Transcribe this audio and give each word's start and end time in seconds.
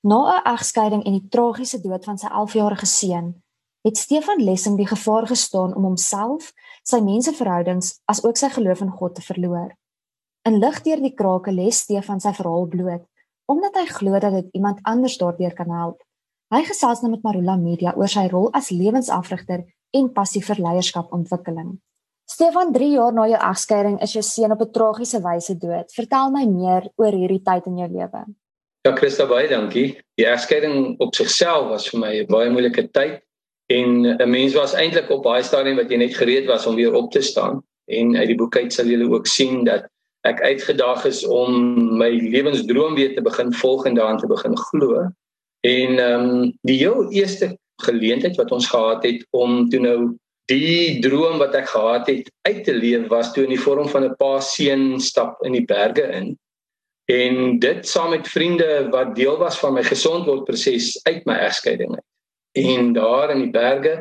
Na 0.00 0.38
'n 0.38 0.46
egskeiding 0.54 1.02
en 1.04 1.12
die 1.12 1.28
tragiese 1.28 1.80
dood 1.80 2.04
van 2.04 2.18
sy 2.18 2.26
11-jarige 2.26 2.86
seun, 2.86 3.42
het 3.82 3.96
Stefan 3.96 4.42
Lessing 4.44 4.76
die 4.76 4.86
gevaar 4.86 5.26
gestaan 5.26 5.74
om 5.74 5.82
homself, 5.82 6.52
sy 6.82 7.00
menseverhoudings, 7.00 8.00
as 8.06 8.22
ook 8.24 8.36
sy 8.36 8.48
geloof 8.48 8.80
in 8.80 8.90
God 8.90 9.14
te 9.14 9.22
verloor. 9.22 9.74
In 10.46 10.58
lig 10.58 10.82
deur 10.82 11.02
die 11.02 11.14
krake 11.14 11.50
lê 11.50 11.70
Stefan 11.70 12.20
sy 12.20 12.32
verhaal 12.32 12.66
bloot, 12.66 13.04
omdat 13.50 13.74
hy 13.74 13.86
glo 13.86 14.18
dat 14.18 14.32
dit 14.32 14.48
iemand 14.52 14.78
anders 14.82 15.18
daardeur 15.18 15.54
kan 15.54 15.70
help. 15.70 16.02
Hy 16.54 16.62
gesels 16.62 17.02
nou 17.02 17.10
met 17.10 17.22
Marula 17.22 17.56
Media 17.56 17.92
oor 17.96 18.08
sy 18.08 18.28
rol 18.28 18.50
as 18.52 18.70
lewensafrigter 18.70 19.66
en 19.90 20.12
passie 20.12 20.42
vir 20.44 20.62
leierskapontwikkeling. 20.62 21.78
Stefan, 22.28 22.72
3 22.72 22.90
jaar 22.92 23.12
na 23.12 23.26
jou 23.26 23.40
egskeiding 23.50 24.02
is 24.04 24.12
jou 24.12 24.22
seun 24.22 24.52
op 24.52 24.60
'n 24.60 24.72
tragiese 24.72 25.20
wyse 25.20 25.58
dood. 25.58 25.92
Vertel 25.92 26.30
my 26.30 26.44
meer 26.46 26.92
oor 26.96 27.12
hierdie 27.12 27.42
tyd 27.42 27.66
in 27.66 27.78
jou 27.78 27.88
lewe. 27.88 28.24
Ja, 28.88 28.94
Christa, 28.96 29.26
baie 29.28 29.44
dankie. 29.50 29.98
Die 30.16 30.24
egskeiding 30.24 30.94
op 31.04 31.12
sigself 31.12 31.66
was 31.68 31.90
vir 31.92 32.00
my 32.00 32.12
'n 32.22 32.28
baie 32.32 32.48
moeilike 32.48 32.86
tyd 32.96 33.18
en 33.68 34.06
'n 34.16 34.30
mens 34.30 34.54
was 34.54 34.72
eintlik 34.72 35.10
op 35.10 35.22
baie 35.22 35.42
stadium 35.42 35.76
wat 35.76 35.90
jy 35.90 35.98
net 35.98 36.16
gereed 36.16 36.46
was 36.46 36.66
om 36.66 36.74
weer 36.74 36.94
op 36.94 37.10
te 37.12 37.20
staan. 37.20 37.60
En 37.84 38.16
uit 38.16 38.28
die 38.28 38.36
boek 38.36 38.56
uit 38.56 38.72
sal 38.72 38.86
julle 38.86 39.10
ook 39.10 39.26
sien 39.26 39.64
dat 39.64 39.84
ek 40.24 40.40
uitgedaag 40.40 41.04
is 41.04 41.26
om 41.26 41.98
my 41.98 42.08
lewensdroom 42.08 42.94
weer 42.94 43.14
te 43.14 43.20
begin 43.20 43.52
volg 43.52 43.84
en 43.84 43.94
daaraan 43.94 44.18
te 44.18 44.26
begin 44.26 44.56
glo. 44.56 45.12
En 45.60 45.98
ehm 45.98 46.24
um, 46.24 46.58
die 46.62 46.78
heel 46.78 47.12
eerste 47.12 47.58
geleentheid 47.82 48.36
wat 48.36 48.52
ons 48.52 48.66
gehad 48.66 49.04
het 49.04 49.26
om 49.30 49.68
toe 49.68 49.80
nou 49.80 50.16
die 50.46 51.00
droom 51.00 51.38
wat 51.38 51.54
ek 51.54 51.68
gehad 51.68 52.06
het 52.06 52.32
uit 52.48 52.64
te 52.64 52.72
leef 52.72 53.06
was 53.08 53.32
toe 53.32 53.44
in 53.44 53.52
die 53.52 53.64
vorm 53.66 53.88
van 53.88 54.04
'n 54.04 54.16
pa 54.16 54.40
seun 54.40 55.00
stap 55.00 55.44
in 55.44 55.52
die 55.52 55.64
berge 55.64 56.08
in 56.08 56.38
en 57.08 57.58
dit 57.58 57.88
saam 57.88 58.10
met 58.10 58.28
vriende 58.28 58.88
wat 58.92 59.14
deel 59.16 59.38
was 59.40 59.58
van 59.58 59.74
my 59.78 59.82
gesondword 59.86 60.44
proses 60.44 60.92
uit 61.08 61.24
my 61.28 61.38
egskeiding 61.46 61.96
uit 61.96 62.06
en 62.68 62.92
daar 62.92 63.32
in 63.32 63.44
die 63.46 63.54
berge 63.54 63.96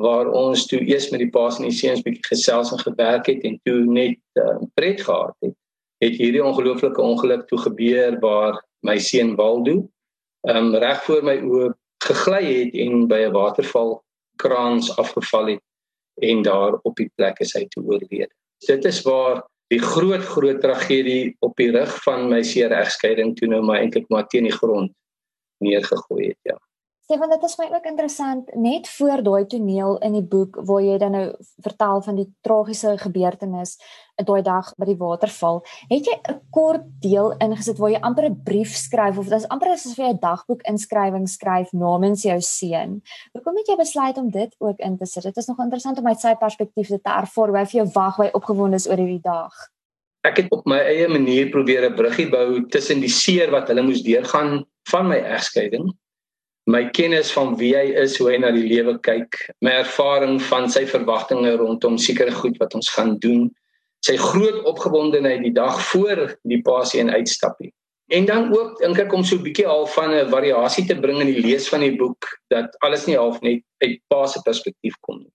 waar 0.00 0.30
ons 0.32 0.66
toe 0.66 0.80
eers 0.80 1.10
met 1.12 1.20
die 1.20 1.30
paas 1.30 1.58
en 1.58 1.68
die 1.68 1.76
seuns 1.76 2.02
bietjie 2.06 2.30
gesels 2.32 2.72
en 2.72 2.80
gewerk 2.80 3.28
het 3.28 3.44
en 3.44 3.60
toe 3.68 3.84
net 3.84 4.20
uh, 4.40 4.56
pret 4.74 5.02
gehad 5.04 5.36
het 5.44 5.56
het 6.00 6.16
hierdie 6.16 6.44
ongelooflike 6.44 7.02
ongeluk 7.02 7.44
toe 7.48 7.60
gebeur 7.60 8.16
waar 8.24 8.56
my 8.88 8.96
seun 8.98 9.34
Waldo 9.36 9.82
um, 10.48 10.74
reg 10.74 11.04
voor 11.04 11.24
my 11.26 11.36
oë 11.44 11.72
gegly 12.04 12.44
het 12.46 12.78
en 12.84 13.04
by 13.08 13.20
'n 13.26 13.36
waterval 13.36 13.98
kraans 14.40 14.88
afgeval 14.96 15.46
het 15.46 15.64
en 16.20 16.42
daar 16.42 16.78
op 16.82 16.96
die 16.96 17.10
plek 17.16 17.40
is 17.40 17.52
hy 17.56 17.66
toe 17.68 17.84
oorlede. 17.84 18.32
Dit 18.66 18.84
is 18.84 19.02
waar 19.02 19.44
die 19.70 19.80
groot 19.82 20.24
groot 20.26 20.60
tragedie 20.62 21.36
op 21.46 21.54
die 21.60 21.70
rug 21.74 21.92
van 22.04 22.26
my 22.30 22.42
seer 22.46 22.74
egskeiding 22.74 23.36
toe 23.38 23.48
nou 23.50 23.62
maar 23.62 23.82
eintlik 23.82 24.08
maar 24.10 24.26
teen 24.26 24.48
die 24.48 24.56
grond 24.56 24.92
neergegooi 25.62 26.32
het, 26.32 26.38
ja. 26.48 26.56
Stefan, 27.10 27.32
dit 27.34 27.42
is 27.42 27.56
my 27.58 27.64
ook 27.74 27.86
interessant 27.90 28.50
net 28.54 28.88
voor 28.88 29.20
daai 29.26 29.46
toneel 29.50 29.96
in 30.06 30.12
die 30.14 30.26
boek 30.32 30.60
waar 30.68 30.82
jy 30.84 30.98
dan 31.02 31.16
nou 31.16 31.22
vertel 31.58 32.02
van 32.06 32.18
die 32.20 32.26
tragiese 32.46 32.92
gebeurtenis 33.00 33.72
in 34.22 34.28
daai 34.28 34.44
dag 34.46 34.68
by 34.78 34.86
die 34.86 34.94
waterval. 35.00 35.58
Het 35.90 36.06
jy 36.06 36.14
'n 36.30 36.36
kort 36.54 36.84
deel 37.02 37.32
ingesit 37.42 37.80
waar 37.82 37.90
jy 37.90 38.00
amper 38.00 38.28
'n 38.28 38.38
brief 38.44 38.76
skryf 38.76 39.18
of 39.18 39.26
dit 39.26 39.40
is 39.40 39.48
amper 39.48 39.72
asof 39.72 39.96
jy 39.98 40.12
'n 40.12 40.20
dagboek 40.22 40.62
inskrywing 40.62 41.26
skryf 41.28 41.72
namens 41.72 42.22
jou 42.22 42.40
seun. 42.40 43.02
Hoekom 43.34 43.56
het 43.56 43.66
jy 43.66 43.76
besluit 43.76 44.16
om 44.16 44.30
dit 44.30 44.54
ook 44.58 44.78
in 44.78 44.96
te 44.96 45.06
sit? 45.06 45.22
Dit 45.22 45.36
is 45.36 45.46
nog 45.46 45.58
interessant 45.58 45.98
om 45.98 46.06
uit 46.06 46.20
sy 46.20 46.34
perspektief 46.34 46.88
dit 46.88 47.02
te 47.02 47.10
ervaar 47.10 47.48
hoe 47.48 47.58
hy 47.58 47.64
vir 47.64 47.80
jou 47.82 47.90
wag, 47.94 48.16
hoe 48.16 48.30
opgewonde 48.32 48.76
is 48.76 48.88
oor 48.88 48.96
hierdie 48.96 49.22
dag. 49.22 49.52
Ek 50.22 50.36
het 50.36 50.50
op 50.52 50.64
my 50.64 50.78
eie 50.78 51.08
manier 51.08 51.50
probeer 51.50 51.90
'n 51.90 51.96
bruggie 51.96 52.30
bou 52.30 52.68
tussen 52.68 53.00
die 53.00 53.10
seer 53.10 53.50
wat 53.50 53.66
hulle 53.68 53.82
moes 53.82 54.02
deurgaan 54.02 54.64
van 54.84 55.08
my 55.08 55.16
egskeiding 55.16 55.90
my 56.66 56.84
kennis 56.90 57.32
van 57.32 57.56
wie 57.56 57.72
hy 57.76 57.94
is, 58.02 58.18
hoe 58.18 58.30
hy 58.30 58.38
na 58.38 58.50
die 58.54 58.66
lewe 58.68 58.98
kyk, 59.06 59.36
my 59.64 59.80
ervaring 59.80 60.38
van 60.50 60.68
sy 60.70 60.84
verwagtinge 60.86 61.56
rondom 61.56 61.98
sekere 61.98 62.32
goed 62.32 62.58
wat 62.60 62.74
ons 62.74 62.90
gaan 62.94 63.16
doen, 63.18 63.48
sy 64.06 64.16
groot 64.16 64.64
opgewondenheid 64.68 65.42
die 65.44 65.54
dag 65.56 65.80
voor 65.90 66.36
die 66.48 66.60
pasie 66.64 67.00
en 67.00 67.10
uitstappie. 67.10 67.72
En 68.10 68.26
dan 68.26 68.48
ook 68.50 68.80
dink 68.82 68.98
ek 68.98 69.12
om 69.14 69.22
so 69.24 69.36
'n 69.36 69.42
bietjie 69.42 69.66
al 69.66 69.86
van 69.86 70.10
'n 70.10 70.30
variasie 70.30 70.86
te 70.86 70.98
bring 70.98 71.20
in 71.20 71.30
die 71.30 71.42
lees 71.42 71.68
van 71.68 71.80
die 71.80 71.96
boek 71.96 72.26
dat 72.48 72.74
alles 72.80 73.06
nie 73.06 73.16
half 73.16 73.40
net 73.40 73.62
uit 73.78 74.00
pa 74.08 74.26
se 74.26 74.40
perspektief 74.42 74.96
kom 75.00 75.18
nie. 75.18 75.32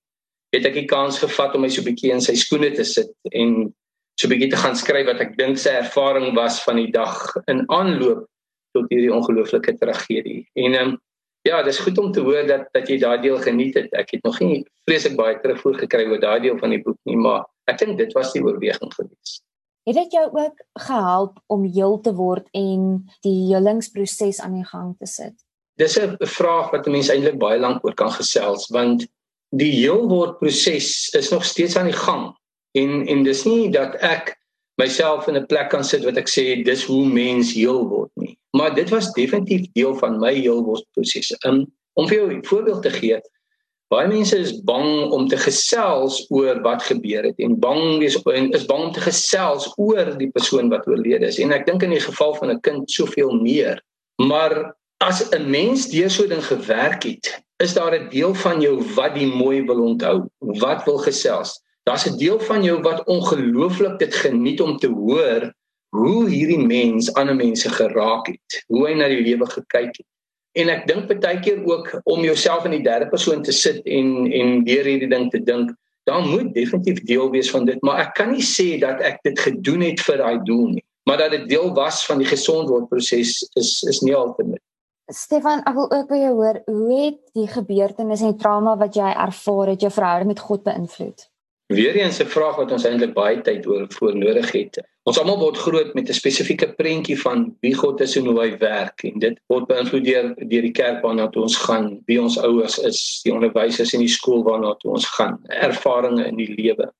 Het 0.51 0.65
ek 0.65 0.73
die 0.73 0.85
kans 0.85 1.19
gevat 1.19 1.55
om 1.55 1.61
my 1.61 1.69
so 1.69 1.81
'n 1.81 1.85
bietjie 1.85 2.11
in 2.11 2.21
sy 2.21 2.35
skoene 2.35 2.71
te 2.75 2.83
sit 2.83 3.13
en 3.31 3.73
so 4.19 4.27
'n 4.27 4.31
bietjie 4.31 4.49
te 4.49 4.57
gaan 4.57 4.75
skryf 4.75 5.05
wat 5.05 5.21
ek 5.21 5.37
dink 5.37 5.57
sy 5.57 5.69
ervaring 5.69 6.35
was 6.35 6.63
van 6.63 6.75
die 6.75 6.91
dag 6.91 7.35
in 7.47 7.63
aanloop 7.69 8.27
tot 8.73 8.89
hierdie 8.89 9.13
ongelooflike 9.13 9.77
tragedie. 9.79 10.47
En 10.55 10.75
um, 10.75 10.97
Ja, 11.45 11.61
dis 11.63 11.77
goed 11.77 11.97
om 12.01 12.11
te 12.11 12.23
hoor 12.25 12.47
dat 12.49 12.69
dat 12.73 12.87
jy 12.89 12.97
daai 12.97 13.21
deel 13.21 13.37
geniet 13.37 13.75
het. 13.77 13.91
Ek 13.93 14.15
het 14.15 14.23
nog 14.25 14.39
nie 14.41 14.63
vreeslik 14.89 15.13
baie 15.17 15.37
terugvoer 15.41 15.77
gekry 15.83 16.07
oor 16.09 16.21
daai 16.21 16.39
deel 16.41 16.57
van 16.57 16.73
die 16.73 16.81
boek 16.81 16.97
nie, 17.05 17.17
maar 17.21 17.45
ek 17.69 17.83
dink 17.83 17.99
dit 18.01 18.13
was 18.17 18.31
die 18.33 18.41
oorweging 18.41 18.93
geweest. 18.93 19.43
Het 19.85 19.99
dit 19.99 20.15
jou 20.17 20.25
ook 20.33 20.63
gehelp 20.87 21.37
om 21.53 21.67
heel 21.69 21.99
te 22.01 22.15
word 22.17 22.47
en 22.57 23.03
die 23.21 23.51
helingsproses 23.51 24.41
aan 24.41 24.57
die 24.57 24.65
gang 24.65 24.95
te 24.97 25.05
sit? 25.05 25.35
Dis 25.77 25.99
'n 25.99 26.17
vraag 26.17 26.71
wat 26.71 26.89
mense 26.89 27.13
eintlik 27.13 27.37
baie 27.37 27.59
lank 27.59 27.85
oor 27.85 27.93
kan 27.93 28.11
gesels 28.11 28.65
want 28.73 29.05
die 29.53 29.71
heel 29.85 30.09
word 30.09 30.39
proses 30.39 31.13
is 31.13 31.29
nog 31.29 31.45
steeds 31.45 31.77
aan 31.77 31.91
die 31.93 32.01
gang. 32.01 32.33
En 32.73 33.05
en 33.07 33.23
dis 33.23 33.45
nie 33.45 33.69
dat 33.69 33.95
ek 34.01 34.33
myself 34.77 35.27
in 35.27 35.37
'n 35.37 35.45
plek 35.45 35.69
kan 35.69 35.83
sit 35.83 36.03
wat 36.03 36.17
ek 36.17 36.29
sê 36.29 36.63
dis 36.63 36.83
hoe 36.83 37.05
mens 37.07 37.53
heel 37.53 37.87
word 37.87 38.11
nie. 38.15 38.37
Maar 38.57 38.75
dit 38.75 38.89
was 38.89 39.13
definitief 39.13 39.71
deel 39.73 39.95
van 39.95 40.19
my 40.19 40.33
heel 40.33 40.63
word 40.63 40.85
proses. 40.93 41.31
Um, 41.45 41.65
om 41.93 42.07
vir 42.07 42.17
jou 42.17 42.33
'n 42.33 42.45
voorbeeld 42.45 42.81
te 42.83 42.89
gee, 42.89 43.19
baie 43.87 44.07
mense 44.07 44.37
is 44.37 44.63
bang 44.63 45.11
om 45.11 45.27
te 45.27 45.37
gesels 45.37 46.25
oor 46.29 46.61
wat 46.61 46.83
gebeur 46.83 47.23
het 47.23 47.39
en 47.39 47.59
bang 47.59 48.03
is 48.03 48.17
en 48.23 48.51
is 48.51 48.65
bang 48.65 48.83
om 48.83 48.91
te 48.91 49.01
gesels 49.01 49.73
oor 49.77 50.17
die 50.17 50.31
persoon 50.31 50.69
wat 50.69 50.87
oorlede 50.87 51.25
is. 51.25 51.39
En 51.39 51.51
ek 51.51 51.65
dink 51.65 51.83
in 51.83 51.95
die 51.95 52.03
geval 52.03 52.33
van 52.35 52.51
'n 52.51 52.61
kind 52.61 52.91
soveel 52.91 53.31
meer. 53.31 53.81
Maar 54.17 54.75
as 54.97 55.29
'n 55.31 55.49
mens 55.49 55.87
deur 55.89 56.09
so 56.09 56.23
'n 56.23 56.29
ding 56.29 56.43
gewerk 56.43 57.03
het, 57.03 57.43
is 57.63 57.73
daar 57.73 57.93
'n 57.95 58.09
deel 58.09 58.33
van 58.33 58.61
jou 58.61 58.83
wat 58.95 59.15
die 59.15 59.27
mooi 59.27 59.63
wil 59.63 59.81
onthou, 59.81 60.27
wat 60.39 60.83
wil 60.85 60.97
gesels 60.97 61.61
daar's 61.85 62.05
'n 62.09 62.17
deel 62.17 62.39
van 62.39 62.63
jou 62.63 62.81
wat 62.81 63.05
ongelooflik 63.05 63.99
dit 63.99 64.13
geniet 64.13 64.61
om 64.61 64.77
te 64.77 64.87
hoor 64.87 65.53
hoe 65.95 66.29
hierdie 66.29 66.65
mens 66.65 67.13
ander 67.13 67.35
mense 67.35 67.69
geraak 67.69 68.27
het, 68.27 68.63
hoe 68.67 68.87
hy 68.87 68.93
na 68.93 69.07
die 69.07 69.21
lewe 69.21 69.45
gekyk 69.45 69.93
het. 69.95 70.07
En 70.55 70.71
ek 70.71 70.87
dink 70.87 71.07
baie 71.21 71.39
keer 71.39 71.61
ook 71.63 72.01
om 72.03 72.23
jouself 72.23 72.65
in 72.65 72.71
die 72.77 72.83
derde 72.83 73.07
persoon 73.11 73.43
te 73.43 73.51
sit 73.51 73.83
en 73.85 74.31
en 74.31 74.63
deur 74.63 74.87
hierdie 74.87 75.11
ding 75.11 75.29
te 75.31 75.43
dink, 75.43 75.71
dan 76.05 76.29
moet 76.29 76.53
definitief 76.53 77.03
deel 77.03 77.29
wees 77.31 77.49
van 77.51 77.65
dit, 77.65 77.81
maar 77.81 77.99
ek 77.99 78.13
kan 78.13 78.31
nie 78.31 78.43
sê 78.45 78.79
dat 78.79 79.01
ek 79.01 79.19
dit 79.23 79.39
gedoen 79.39 79.81
het 79.81 80.01
vir 80.05 80.17
daai 80.21 80.39
doel 80.45 80.67
nie, 80.77 80.85
maar 81.09 81.17
dat 81.17 81.31
dit 81.31 81.49
deel 81.49 81.73
was 81.73 82.05
van 82.05 82.21
die 82.21 82.29
gesondwordproses 82.29 83.49
is 83.55 83.71
is 83.89 84.01
nie 84.01 84.15
altyd 84.15 84.57
Stefan, 85.13 85.61
ek 85.69 85.75
wil 85.77 85.91
ook 85.91 86.07
by 86.09 86.17
jou 86.17 86.33
hoor, 86.33 86.61
hoe 86.65 86.93
het 86.97 87.17
die 87.37 87.47
gebeurtenis 87.47 88.23
en 88.25 88.31
die 88.33 88.41
trauma 88.41 88.73
wat 88.77 88.95
jy 88.97 89.11
ervaar 89.13 89.75
het 89.75 89.81
jou 89.85 89.91
verhouding 89.93 90.31
met 90.33 90.41
God 90.41 90.63
beïnvloed? 90.65 91.27
Weer 91.67 91.95
eens 91.95 92.19
'n 92.21 92.29
vraag 92.29 92.55
wat 92.55 92.71
ons 92.71 92.83
eintlik 92.85 93.13
baie 93.13 93.41
tyd 93.41 93.65
oor 93.67 93.85
voor 93.89 94.15
nodig 94.15 94.51
het. 94.51 94.77
Ons 95.03 95.19
almal 95.19 95.39
word 95.39 95.57
groot 95.57 95.93
met 95.93 96.09
'n 96.09 96.13
spesifieke 96.13 96.73
prentjie 96.73 97.21
van 97.21 97.57
wie 97.61 97.73
God 97.73 98.01
is 98.01 98.15
en 98.15 98.25
hoe 98.25 98.39
hy 98.39 98.57
werk 98.57 99.03
en 99.03 99.19
dit 99.19 99.39
word 99.47 99.65
beïnvloed 99.67 100.05
deur 100.05 100.33
deur 100.35 100.61
die 100.61 100.71
kerk 100.71 101.01
waarna 101.01 101.27
toe 101.27 101.41
ons 101.41 101.57
gaan, 101.57 102.03
wie 102.05 102.21
ons 102.21 102.37
ouers 102.37 102.77
is, 102.77 103.21
die 103.23 103.33
onderwysers 103.33 103.93
in 103.93 103.99
die 103.99 104.13
skool 104.17 104.43
waarna 104.43 104.75
toe 104.75 104.91
ons 104.91 105.05
gaan, 105.05 105.39
ervarings 105.47 106.21
in 106.27 106.37
die 106.37 106.53
lewe. 106.53 106.91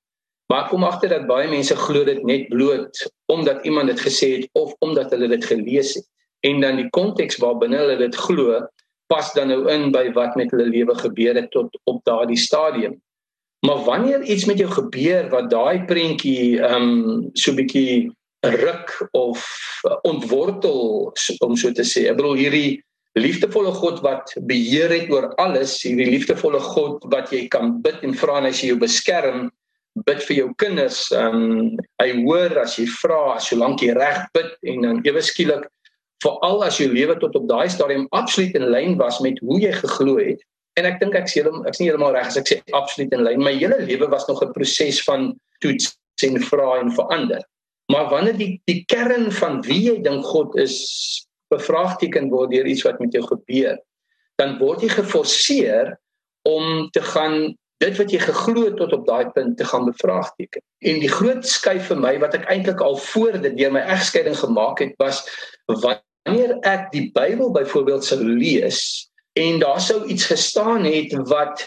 Maar 0.46 0.64
ek 0.64 0.70
kom 0.70 0.84
agter 0.84 1.08
dat 1.08 1.26
baie 1.26 1.48
mense 1.48 1.76
glo 1.76 2.04
dit 2.04 2.22
net 2.24 2.48
bloot 2.48 3.06
omdat 3.26 3.64
iemand 3.64 3.86
dit 3.86 4.00
gesê 4.00 4.32
het 4.36 4.48
of 4.52 4.74
omdat 4.78 5.10
hulle 5.10 5.28
dit 5.28 5.44
gelees 5.44 5.94
het 5.94 6.06
en 6.40 6.60
dan 6.60 6.76
die 6.76 6.90
konteks 6.90 7.38
waarbinne 7.42 7.76
hulle 7.76 7.96
dit 7.98 8.16
glo 8.16 8.66
pas 9.06 9.32
dan 9.32 9.48
nou 9.48 9.70
in 9.70 9.92
by 9.94 10.08
wat 10.12 10.34
met 10.34 10.50
hulle 10.50 10.66
lewe 10.70 10.94
gebeur 10.94 11.34
het 11.34 11.50
tot 11.50 11.78
op 11.84 12.04
daardie 12.04 12.38
stadium. 12.38 13.02
Maar 13.64 13.84
wanneer 13.84 14.22
iets 14.22 14.44
met 14.44 14.58
jou 14.58 14.68
gebeur 14.70 15.28
wat 15.32 15.50
daai 15.50 15.84
prentjie 15.88 16.60
ehm 16.60 16.90
um, 16.90 17.30
so 17.34 17.54
bietjie 17.56 18.12
ruk 18.46 19.08
of 19.16 19.46
ontwortel 20.02 21.12
om 21.38 21.56
so 21.56 21.72
te 21.72 21.84
sê. 21.84 22.06
Ek 22.10 22.18
bedoel 22.18 22.42
hierdie 22.42 22.70
liefdevolle 23.16 23.72
God 23.72 24.02
wat 24.04 24.34
beheer 24.48 24.92
het 24.92 25.10
oor 25.10 25.30
alles, 25.42 25.78
hierdie 25.82 26.10
liefdevolle 26.12 26.60
God 26.60 27.06
wat 27.12 27.32
jy 27.32 27.46
kan 27.52 27.78
bid 27.82 28.02
en 28.04 28.14
vra 28.14 28.40
en 28.40 28.50
hy 28.50 28.52
sê 28.54 28.70
jou 28.70 28.80
beskerm, 28.80 29.48
bid 30.04 30.20
vir 30.28 30.36
jou 30.36 30.50
kinders. 30.60 31.06
Um, 31.16 31.78
hy 32.02 32.10
hoor 32.20 32.58
as 32.60 32.76
jy 32.78 32.84
vra, 33.00 33.38
solank 33.40 33.82
jy 33.82 33.96
reg 33.96 34.26
bid 34.36 34.52
en 34.68 34.84
dan 34.84 35.00
ewe 35.08 35.24
skielik 35.24 35.64
veral 36.24 36.62
as 36.64 36.78
jou 36.80 36.88
lewe 36.92 37.16
tot 37.20 37.36
op 37.36 37.48
daai 37.48 37.68
stadium 37.72 38.06
absoluut 38.16 38.54
in 38.56 38.68
lyn 38.72 38.96
was 39.00 39.20
met 39.24 39.40
hoe 39.44 39.58
jy 39.60 39.72
geglo 39.80 40.16
het, 40.20 40.40
En 40.76 40.84
ek 40.84 40.98
dink 41.00 41.14
ek 41.16 41.28
sê 41.32 41.42
ek's 41.42 41.80
nie 41.80 41.88
heeltemal 41.88 42.14
reg 42.16 42.28
as 42.28 42.38
ek 42.40 42.50
sê 42.50 42.56
absoluut 42.76 43.14
in 43.16 43.24
lyn. 43.24 43.44
My 43.44 43.54
hele 43.56 43.78
lewe 43.88 44.08
was 44.12 44.26
nog 44.28 44.42
'n 44.44 44.52
proses 44.52 45.02
van 45.04 45.32
toets 45.64 45.96
en 46.24 46.40
vra 46.40 46.80
en 46.80 46.92
verander. 46.92 47.42
Maar 47.92 48.10
wanneer 48.10 48.36
die 48.36 48.60
die 48.66 48.84
kern 48.84 49.30
van 49.32 49.62
wie 49.62 49.82
jy 49.90 50.02
dink 50.02 50.24
God 50.24 50.56
is 50.56 50.76
bevraagteken 51.54 52.28
word 52.30 52.50
deur 52.50 52.66
iets 52.66 52.82
wat 52.82 52.98
met 53.00 53.12
jou 53.12 53.22
gebeur, 53.22 53.78
dan 54.36 54.58
word 54.58 54.82
jy 54.82 54.88
geforseer 54.88 55.96
om 56.42 56.90
te 56.90 57.02
gaan 57.02 57.56
dit 57.84 57.96
wat 57.96 58.12
jy 58.12 58.18
geglo 58.18 58.64
het 58.64 58.76
tot 58.76 58.92
op 58.96 59.06
daai 59.06 59.30
punt 59.36 59.56
te 59.56 59.64
gaan 59.64 59.84
bevraagteken. 59.84 60.62
En 60.84 61.00
die 61.00 61.12
groot 61.12 61.44
skuif 61.46 61.90
vir 61.90 62.00
my 62.00 62.14
wat 62.22 62.34
ek 62.38 62.48
eintlik 62.52 62.80
al 62.80 62.96
voor 62.96 63.36
dit 63.36 63.56
deur 63.58 63.72
my 63.72 63.84
egskeiding 63.84 64.36
gemaak 64.36 64.80
het 64.80 64.96
was 65.02 65.24
wanneer 65.68 66.56
ek 66.64 66.88
die 66.92 67.10
Bybel 67.16 67.52
byvoorbeeld 67.52 68.04
sou 68.04 68.20
lees 68.24 69.10
en 69.36 69.58
daar 69.60 69.80
sou 69.80 70.04
iets 70.04 70.28
gestaan 70.32 70.84
het 70.88 71.12
wat 71.28 71.66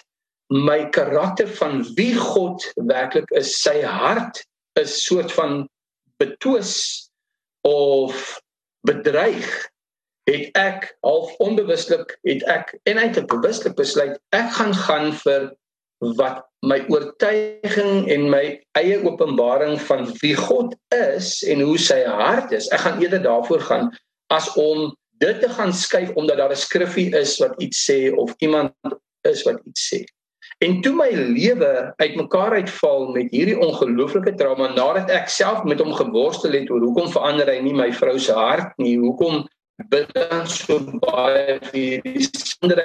my 0.49 0.89
karakter 0.89 1.49
van 1.59 1.83
wie 1.93 2.15
God 2.17 2.65
werklik 2.89 3.29
is, 3.37 3.53
sy 3.61 3.81
hart 3.85 4.41
is 4.79 5.03
soort 5.05 5.31
van 5.31 5.67
betwis 6.17 7.09
of 7.67 8.39
bedreig 8.87 9.45
het 10.29 10.49
ek 10.57 10.89
half 11.05 11.33
onbewuslik 11.41 12.17
het 12.27 12.43
ek 12.49 12.75
en 12.89 13.01
eintlik 13.01 13.29
bewuslik 13.29 13.75
besluit 13.77 14.17
ek 14.35 14.51
gaan 14.57 14.73
gaan 14.73 15.13
vir 15.23 15.49
wat 16.19 16.45
my 16.65 16.79
oortuiging 16.91 18.07
en 18.11 18.27
my 18.31 18.43
eie 18.79 18.99
openbaring 19.03 19.79
van 19.87 20.07
wie 20.21 20.35
God 20.35 20.75
is 20.95 21.39
en 21.47 21.63
hoe 21.63 21.77
sy 21.79 22.01
hart 22.07 22.51
is. 22.55 22.67
Ek 22.75 22.83
gaan 22.85 22.99
eerder 23.03 23.21
daarvoor 23.23 23.63
gaan 23.67 23.89
as 24.31 24.47
om 24.59 24.93
dit 25.19 25.41
te 25.41 25.49
gaan 25.49 25.73
skuif 25.73 26.13
omdat 26.15 26.37
daar 26.37 26.55
'n 26.55 26.65
skriffie 26.65 27.09
is 27.15 27.37
wat 27.39 27.53
iets 27.61 27.83
sê 27.91 28.13
of 28.15 28.33
iemand 28.37 28.73
is 29.21 29.43
wat 29.43 29.59
iets 29.65 29.93
sê. 29.93 30.03
En 30.59 30.81
toe 30.81 30.93
my 30.95 31.09
lewe 31.11 31.93
uitmekaar 31.95 32.51
uitval 32.51 33.07
met 33.15 33.31
hierdie 33.31 33.59
ongelooflike 33.59 34.33
trauma 34.35 34.73
nadat 34.73 35.09
ek 35.09 35.29
self 35.29 35.63
met 35.63 35.79
hom 35.79 35.93
geworstel 35.93 36.51
het 36.51 36.69
oor 36.69 36.83
hoekom 36.83 37.11
verander 37.11 37.47
hy 37.47 37.59
nie 37.63 37.73
my 37.73 37.91
vrou 37.93 38.17
se 38.19 38.33
hart 38.35 38.75
nie, 38.77 38.97
hoekom 38.99 39.47
bid 39.87 40.11
dan 40.13 40.47
so 40.47 40.79
baie 40.99 41.59
vir 41.69 42.03
die 42.03 42.25
sonder 42.27 42.81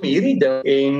hierdie 0.00 0.38
ding 0.40 0.64
en 0.64 0.96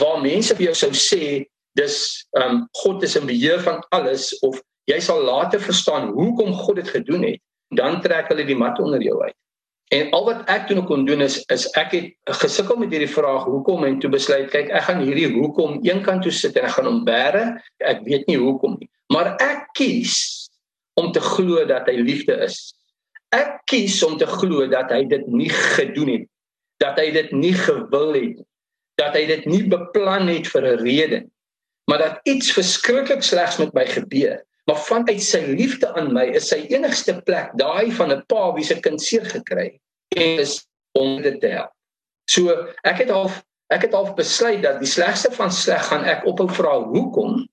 waar 0.00 0.20
mense 0.22 0.56
vir 0.56 0.70
jou 0.70 0.76
sou 0.84 0.92
sê 0.96 1.44
dis 1.78 1.96
ehm 2.38 2.62
um, 2.62 2.64
God 2.82 3.04
is 3.04 3.16
in 3.20 3.28
beheer 3.28 3.60
van 3.66 3.82
alles 3.96 4.32
of 4.46 4.56
jy 4.90 4.98
sal 5.04 5.20
later 5.22 5.60
verstaan 5.60 6.10
hoekom 6.16 6.54
God 6.64 6.80
dit 6.80 6.88
gedoen 6.88 7.26
het, 7.28 7.42
dan 7.74 8.00
trek 8.04 8.30
hulle 8.32 8.46
die 8.46 8.58
mat 8.58 8.78
onder 8.82 9.02
jou 9.02 9.18
uit. 9.22 9.36
En 9.90 10.10
al 10.14 10.24
wat 10.24 10.42
ek 10.50 10.68
toe 10.68 10.82
kon 10.86 11.04
doen 11.06 11.24
is 11.26 11.40
is 11.50 11.66
ek 11.78 11.94
het 11.96 12.36
gesukkel 12.40 12.78
met 12.78 12.92
hierdie 12.94 13.10
vraag 13.10 13.46
hoekom 13.50 13.84
en 13.86 13.98
toe 14.02 14.10
besluit 14.10 14.50
kyk 14.52 14.70
ek 14.70 14.86
gaan 14.86 15.02
hierdie 15.02 15.30
hoekom 15.34 15.80
eenkant 15.86 16.22
toe 16.22 16.34
sit 16.34 16.58
en 16.58 16.68
ek 16.68 16.76
gaan 16.76 16.90
hom 16.90 17.00
bære. 17.06 17.44
Ek 17.82 18.04
weet 18.06 18.28
nie 18.30 18.38
hoekom 18.38 18.76
nie, 18.78 18.90
maar 19.10 19.34
ek 19.42 19.70
kies 19.78 20.18
om 21.00 21.10
te 21.14 21.22
glo 21.22 21.64
dat 21.66 21.88
hy 21.90 21.98
liefde 21.98 22.36
is. 22.46 22.70
Ek 23.34 23.62
kies 23.70 23.98
om 24.06 24.18
te 24.18 24.26
glo 24.30 24.66
dat 24.70 24.90
hy 24.94 25.04
dit 25.10 25.26
nie 25.30 25.50
gedoen 25.50 26.14
het 26.18 26.30
dat 26.80 26.96
hy 26.98 27.10
dit 27.14 27.32
nie 27.36 27.54
gewil 27.54 28.16
het 28.16 28.38
dat 29.00 29.16
hy 29.16 29.24
dit 29.28 29.46
nie 29.48 29.62
beplan 29.68 30.28
het 30.32 30.48
vir 30.52 30.64
'n 30.66 30.82
rede 30.84 31.20
maar 31.88 31.98
dat 31.98 32.20
iets 32.24 32.52
verskriklik 32.52 33.22
slegs 33.22 33.58
met 33.58 33.72
my 33.74 33.86
gebeur 33.86 34.40
maar 34.70 34.78
vanuit 34.86 35.22
sy 35.22 35.40
liefde 35.58 35.88
aan 35.98 36.12
my 36.14 36.28
is 36.38 36.52
sy 36.52 36.60
enigste 36.70 37.16
plek 37.26 37.50
daai 37.58 37.90
van 37.98 38.12
'n 38.14 38.22
pa 38.30 38.52
wie 38.54 38.64
se 38.64 38.76
kind 38.78 39.02
seer 39.02 39.24
gekry 39.26 39.80
en 40.14 40.38
is 40.38 40.60
om 40.94 41.22
dit 41.22 41.40
te 41.40 41.48
help. 41.50 41.72
So 42.30 42.54
ek 42.86 43.02
het 43.02 43.10
al 43.10 43.30
ek 43.74 43.82
het 43.86 43.94
al 43.94 44.14
besluit 44.14 44.62
dat 44.62 44.78
die 44.78 44.90
slegste 44.90 45.30
van 45.34 45.50
sleg 45.50 45.82
gaan 45.90 46.04
ek 46.04 46.22
ophou 46.26 46.46
vra 46.48 46.76
hoekom. 46.86 47.48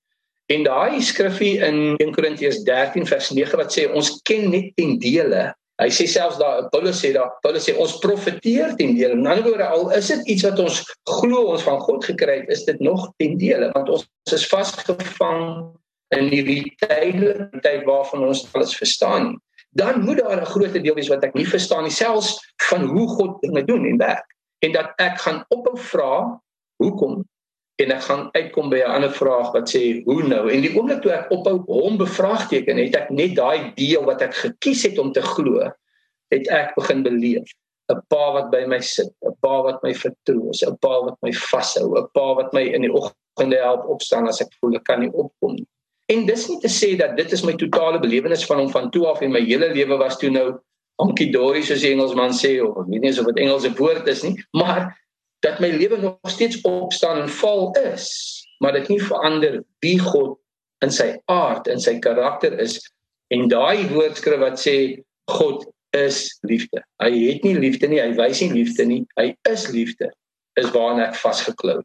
En 0.54 0.64
daai 0.64 1.02
skriffie 1.02 1.58
in 1.58 1.96
1 1.98 2.14
Korintiërs 2.14 2.62
13 2.69 3.06
vers 3.10 3.31
9 3.34 3.58
wat 3.58 3.74
sê 3.74 3.88
ons 3.90 4.13
ken 4.22 4.50
net 4.54 4.70
ten 4.78 5.00
dele. 5.02 5.54
Hy 5.81 5.90
sê 5.90 6.06
selfs 6.10 6.38
daar 6.38 6.70
Paulus 6.70 7.02
sê 7.02 7.13
daar 7.18 7.34
Paulus 7.42 7.66
sê 7.66 7.74
ons 7.78 7.98
profeteer 8.06 8.78
ten 8.78 8.94
dele. 8.94 9.18
In 9.18 9.25
ander 9.25 9.44
woorde 9.50 9.66
al 9.66 9.90
is 9.98 10.13
dit 10.13 10.34
iets 10.38 10.46
wat 10.46 10.62
ons 10.62 10.86
glo 11.18 11.50
ons 11.54 11.66
van 11.66 11.81
God 11.81 12.06
gekry 12.06 12.40
het, 12.44 12.50
is 12.54 12.66
dit 12.70 12.80
nog 12.80 13.10
ten 13.18 13.38
dele 13.42 13.74
want 13.74 13.90
ons 13.90 14.06
is 14.38 14.48
vasgevang 14.54 15.74
in 16.15 16.30
hierdie 16.31 16.75
tydelike 16.80 17.62
tyd 17.62 17.83
waarvan 17.88 18.24
ons 18.30 18.45
alles 18.54 18.75
verstaan. 18.75 19.36
Dan 19.75 20.04
moet 20.06 20.18
daar 20.18 20.42
'n 20.42 20.45
groot 20.45 20.74
deel 20.74 20.95
wees 20.95 21.12
wat 21.12 21.24
ek 21.24 21.33
nie 21.33 21.48
verstaan 21.48 21.83
nie 21.83 21.92
selfs 21.92 22.39
van 22.69 22.86
hoe 22.86 23.07
God 23.07 23.42
dinge 23.42 23.63
doen 23.63 23.86
en 23.86 23.98
werk. 23.98 24.25
En 24.59 24.71
dat 24.71 24.94
ek 24.98 25.19
gaan 25.19 25.45
ophou 25.50 25.77
vra 25.77 26.42
hoekom 26.77 27.25
en 27.77 27.94
ek 27.94 28.01
gaan 28.07 28.30
uitkom 28.33 28.71
by 28.74 28.80
'n 28.81 28.94
ander 28.98 29.13
vraag 29.13 29.51
wat 29.54 29.69
sê 29.69 30.01
hoe 30.06 30.24
nou 30.24 30.50
en 30.50 30.62
die 30.62 30.74
oomblik 30.74 31.01
toe 31.01 31.12
ek 31.13 31.30
ophou 31.31 31.62
hom 31.68 31.98
bevraagteken 31.98 32.77
het 32.81 32.95
ek 32.95 33.10
net 33.10 33.36
daai 33.36 33.74
deel 33.77 34.03
wat 34.06 34.21
ek 34.21 34.33
gekies 34.33 34.83
het 34.83 34.98
om 34.98 35.12
te 35.13 35.21
glo 35.21 35.62
het 36.33 36.50
ek 36.50 36.74
begin 36.75 37.03
beleef 37.03 37.45
'n 37.94 38.01
pa 38.10 38.24
wat 38.33 38.50
by 38.51 38.65
my 38.65 38.80
sit 38.81 39.13
'n 39.21 39.36
pa 39.42 39.62
wat 39.62 39.83
my 39.83 39.94
vertroos 39.94 40.63
'n 40.65 40.77
pa 40.81 40.94
wat 41.06 41.18
my 41.21 41.31
vashou 41.31 41.98
'n 41.98 42.07
pa 42.13 42.33
wat 42.33 42.53
my 42.53 42.65
in 42.65 42.81
die 42.81 42.94
oggende 42.94 43.62
help 43.62 43.86
opstaan 43.86 44.27
as 44.27 44.42
ek 44.42 44.50
voel 44.60 44.75
ek 44.75 44.83
kan 44.83 45.00
nie 45.00 45.13
opkom 45.13 45.53
nie 45.56 45.68
en 46.13 46.25
dis 46.27 46.48
nie 46.50 46.59
te 46.63 46.71
sê 46.71 46.94
dat 47.00 47.18
dit 47.18 47.31
is 47.36 47.44
my 47.44 47.56
totale 47.59 48.00
belewenis 48.00 48.45
van 48.48 48.63
hom 48.63 48.71
van 48.71 48.92
toe 48.92 49.07
af 49.09 49.21
en 49.21 49.33
my 49.33 49.44
hele 49.44 49.71
lewe 49.74 49.98
was 50.00 50.19
toe 50.21 50.31
nou 50.31 50.48
honky 51.01 51.30
dory 51.33 51.62
soos 51.65 51.83
die 51.83 51.92
Engelsman 51.94 52.33
sê 52.36 52.57
of 52.63 52.80
ek 52.83 52.94
weet 52.94 53.04
nie 53.06 53.13
of 53.13 53.27
dit 53.31 53.44
Engelse 53.44 53.74
woord 53.80 54.07
is 54.12 54.24
nie 54.25 54.38
maar 54.57 54.88
dat 55.39 55.59
my 55.59 55.69
lewe 55.69 55.98
nog 55.98 56.31
steeds 56.31 56.62
opstaan 56.62 57.21
en 57.21 57.30
val 57.30 57.71
is, 57.94 58.07
maar 58.57 58.71
dit 58.71 58.88
nie 58.88 59.01
verander 59.04 59.63
wie 59.80 60.00
God 60.00 60.38
in 60.86 60.94
sy 60.94 61.13
aard 61.25 61.68
en 61.68 61.81
sy 61.81 61.98
karakter 62.01 62.57
is 62.62 62.80
en 63.33 63.50
daai 63.51 63.88
woordskrif 63.92 64.42
wat 64.42 64.62
sê 64.62 64.77
God 65.31 65.65
is 65.98 66.38
liefde. 66.48 66.81
Hy 67.03 67.12
het 67.12 67.45
nie 67.45 67.57
liefde 67.57 67.89
nie, 67.89 68.00
hy 68.01 68.13
wys 68.18 68.42
nie 68.44 68.53
liefde 68.53 68.86
nie, 68.88 69.01
hy 69.19 69.31
is 69.50 69.68
liefde. 69.74 70.10
Is 70.57 70.69
waarna 70.74 71.10
ek 71.10 71.19
vasgeklou. 71.21 71.81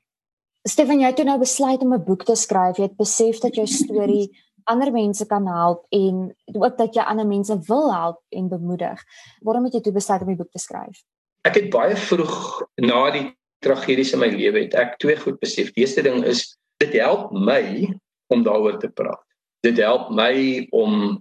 Stefan, 0.62 1.00
jy 1.02 1.08
het 1.10 1.16
toe 1.18 1.26
nou 1.26 1.40
besluit 1.40 1.80
om 1.82 1.94
'n 1.94 2.04
boek 2.04 2.24
te 2.24 2.34
skryf. 2.38 2.76
Jy 2.76 2.84
het 2.86 2.96
besef 2.96 3.40
dat 3.40 3.54
jou 3.54 3.66
storie 3.66 4.30
ander 4.64 4.92
mense 4.92 5.26
kan 5.26 5.46
help 5.46 5.86
en 5.90 6.34
ook 6.54 6.76
dat 6.78 6.94
jy 6.94 7.02
ander 7.02 7.26
mense 7.26 7.58
wil 7.66 7.92
help 7.92 8.20
en 8.28 8.48
bemoedig. 8.48 9.02
Waarom 9.40 9.64
het 9.64 9.74
jy 9.74 9.80
toe 9.80 9.92
besluit 9.92 10.22
om 10.22 10.30
'n 10.30 10.36
boek 10.36 10.50
te 10.50 10.58
skryf? 10.58 11.02
Ek 11.44 11.54
het 11.54 11.70
baie 11.70 11.96
vroeg 11.96 12.62
na 12.76 13.10
die 13.10 13.36
tragedies 13.58 14.12
in 14.12 14.18
my 14.18 14.28
lewe 14.28 14.62
het 14.62 14.74
ek 14.74 14.98
twee 14.98 15.16
goed 15.16 15.40
besef. 15.40 15.72
Die 15.72 15.82
eerste 15.82 16.02
ding 16.02 16.24
is 16.24 16.56
dit 16.78 16.92
help 16.92 17.32
my 17.32 17.94
om 18.28 18.42
daaroor 18.42 18.78
te 18.78 18.88
praat. 18.88 19.22
Dit 19.62 19.78
help 19.78 20.10
my 20.10 20.66
om 20.70 21.20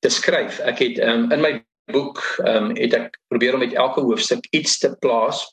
te 0.00 0.08
skryf. 0.08 0.58
Ek 0.60 0.78
het 0.78 0.98
um, 0.98 1.30
in 1.32 1.40
my 1.40 1.64
boek 1.92 2.18
um, 2.46 2.74
het 2.76 2.94
ek 2.94 3.18
probeer 3.28 3.54
om 3.54 3.60
met 3.60 3.74
elke 3.74 4.00
hoofstuk 4.00 4.46
iets 4.50 4.78
te 4.78 4.96
plaas 4.98 5.46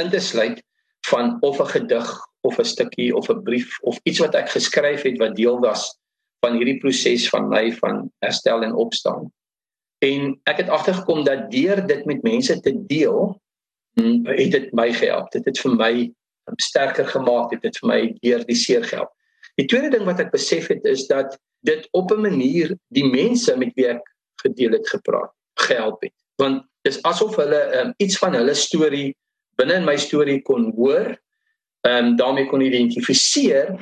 in 0.00 0.10
te 0.10 0.20
sluit 0.20 0.62
van 1.10 1.36
of 1.40 1.60
'n 1.60 1.70
gedig 1.76 2.08
of 2.40 2.58
'n 2.58 2.64
stukkie 2.64 3.14
of 3.16 3.28
'n 3.28 3.42
brief 3.42 3.78
of 3.80 3.98
iets 4.02 4.18
wat 4.18 4.34
ek 4.34 4.48
geskryf 4.48 5.02
het 5.02 5.18
wat 5.18 5.36
deel 5.36 5.58
was 5.60 5.98
van 6.40 6.56
hierdie 6.56 6.78
proses 6.78 7.28
van 7.28 7.48
my 7.48 7.72
van 7.72 8.10
herstel 8.18 8.62
en 8.62 8.74
opstaan. 8.74 9.32
En 9.98 10.40
ek 10.44 10.56
het 10.56 10.68
agtergekom 10.68 11.24
dat 11.24 11.50
deur 11.50 11.86
dit 11.86 12.04
met 12.04 12.22
mense 12.22 12.60
te 12.60 12.86
deel 12.86 13.40
Hmm, 13.94 14.26
het 14.26 14.50
dit 14.50 14.72
my 14.74 14.92
gehelp. 14.92 15.30
Dit 15.30 15.44
het 15.46 15.58
vir 15.62 15.74
my 15.78 15.92
sterker 16.60 17.06
gemaak, 17.06 17.52
dit 17.54 17.62
het 17.62 17.76
vir 17.78 17.88
my 17.88 18.00
deur 18.26 18.42
die 18.48 18.58
seer 18.58 18.82
gehelp. 18.84 19.12
Die 19.60 19.68
tweede 19.70 19.92
ding 19.94 20.02
wat 20.08 20.20
ek 20.22 20.32
besef 20.34 20.66
het 20.72 20.84
is 20.90 21.06
dat 21.06 21.36
dit 21.64 21.86
op 21.94 22.10
'n 22.10 22.20
manier 22.20 22.74
die 22.90 23.06
mense 23.06 23.54
met 23.56 23.70
wie 23.78 23.86
ek 23.88 24.02
gedeel 24.42 24.72
het 24.74 24.88
gepraat 24.88 25.30
gehelp 25.62 26.02
het. 26.02 26.14
Want 26.42 26.66
dis 26.82 27.02
asof 27.02 27.36
hulle 27.36 27.60
um, 27.80 27.94
iets 27.96 28.18
van 28.18 28.34
hulle 28.34 28.54
storie 28.54 29.16
binne 29.56 29.74
in 29.74 29.84
my 29.84 29.96
storie 29.96 30.42
kon 30.42 30.72
hoor, 30.76 31.14
ehm 31.84 32.04
um, 32.04 32.16
daarmee 32.16 32.46
kon 32.46 32.60
identifiseer 32.60 33.74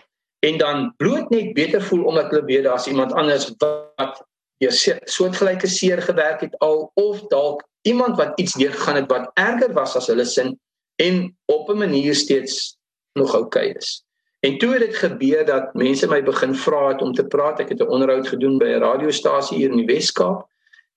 en 0.43 0.59
dan 0.59 0.95
bloot 0.97 1.31
net 1.31 1.53
beter 1.55 1.83
voel 1.83 2.05
omdat 2.05 2.31
hulle 2.31 2.45
weet 2.45 2.65
daar's 2.65 2.87
iemand 2.87 3.13
anders 3.13 3.53
wat 3.59 4.25
hier 4.59 4.99
soortgelyke 5.05 5.67
seer 5.67 6.03
gewerk 6.03 6.41
het 6.41 6.59
al 6.59 6.91
of 6.95 7.27
dalk 7.31 7.63
iemand 7.83 8.17
wat 8.17 8.39
iets 8.41 8.53
deurgegaan 8.53 8.97
het 8.97 9.11
wat 9.11 9.31
erger 9.35 9.73
was 9.73 9.97
as 9.97 10.07
hulle 10.07 10.25
sin 10.25 10.59
en 11.03 11.37
op 11.47 11.69
'n 11.71 11.79
manier 11.79 12.15
steeds 12.15 12.77
nog 13.13 13.35
oukei 13.35 13.71
okay 13.71 13.77
is. 13.79 14.05
En 14.41 14.59
toe 14.59 14.73
het 14.73 14.81
dit 14.81 14.97
gebeur 14.97 15.45
dat 15.47 15.75
mense 15.75 16.09
my 16.09 16.23
begin 16.23 16.55
vra 16.55 16.89
het 16.89 17.03
om 17.03 17.13
te 17.15 17.27
praat. 17.27 17.61
Ek 17.61 17.69
het 17.69 17.81
'n 17.81 17.93
onderhoud 17.95 18.29
gedoen 18.29 18.59
by 18.59 18.65
'n 18.65 18.83
radiostasie 18.83 19.57
hier 19.59 19.71
in 19.71 19.77
die 19.77 19.95
Wes-Kaap. 19.95 20.49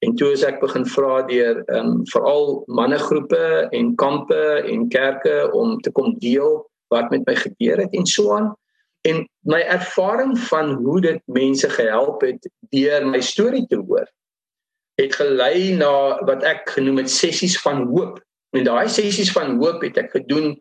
En 0.05 0.15
toe 0.15 0.31
as 0.35 0.43
ek 0.45 0.61
begin 0.61 0.85
vra 0.95 1.21
deur 1.29 1.63
ehm 1.65 1.79
um, 1.79 2.03
veral 2.13 2.63
mannegroepe 2.79 3.45
en 3.73 3.95
kampe 4.01 4.43
en 4.73 4.89
kerke 4.93 5.49
om 5.57 5.79
te 5.81 5.91
kom 5.91 6.13
deel 6.21 6.61
wat 6.93 7.09
met 7.13 7.25
my 7.25 7.35
gebeur 7.35 7.81
het 7.81 7.93
en 7.97 8.05
so 8.05 8.35
aan. 8.35 8.53
En 9.05 9.23
my 9.49 9.61
ervaring 9.77 10.37
van 10.49 10.75
hoe 10.83 10.99
dit 11.01 11.21
mense 11.25 11.69
gehelp 11.69 12.21
het 12.25 12.49
deur 12.73 13.07
my 13.07 13.21
storie 13.21 13.65
te 13.69 13.81
hoor 13.81 14.05
het 14.95 15.15
gelei 15.15 15.75
na 15.75 16.23
wat 16.27 16.43
ek 16.47 16.69
genoem 16.77 17.01
het 17.03 17.11
sessies 17.11 17.57
van 17.61 17.83
hoop. 17.91 18.21
En 18.55 18.63
daai 18.63 18.87
sessies 18.89 19.31
van 19.35 19.57
hoop 19.59 19.83
het 19.83 19.97
ek 19.99 20.13
gedoen 20.15 20.53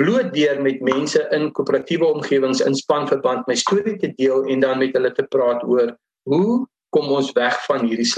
bloot 0.00 0.32
deur 0.34 0.58
met 0.62 0.82
mense 0.84 1.20
in 1.32 1.52
koöperatiewe 1.56 2.08
omgewings 2.18 2.60
in 2.66 2.74
spanverband 2.76 3.46
my 3.48 3.54
storie 3.56 3.96
te 4.00 4.10
deel 4.18 4.44
en 4.52 4.64
dan 4.64 4.82
met 4.82 4.96
hulle 4.96 5.12
te 5.16 5.24
praat 5.32 5.62
oor 5.64 5.94
hoe 6.28 6.66
kom 6.92 7.12
ons 7.16 7.30
weg 7.38 7.56
van 7.64 7.86
hierdie 7.86 8.08